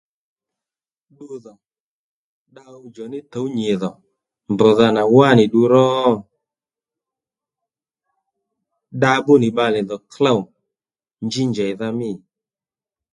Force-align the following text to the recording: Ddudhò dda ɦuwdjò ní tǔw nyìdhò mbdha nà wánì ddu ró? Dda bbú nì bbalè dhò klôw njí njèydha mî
Ddudhò 1.15 1.53
dda 2.51 2.63
ɦuwdjò 2.71 3.05
ní 3.11 3.19
tǔw 3.31 3.47
nyìdhò 3.57 3.89
mbdha 4.51 4.87
nà 4.95 5.01
wánì 5.15 5.43
ddu 5.47 5.61
ró? 5.71 5.85
Dda 8.95 9.11
bbú 9.21 9.33
nì 9.41 9.47
bbalè 9.51 9.79
dhò 9.89 9.97
klôw 10.13 10.39
njí 11.25 11.41
njèydha 11.49 11.87
mî 11.99 12.11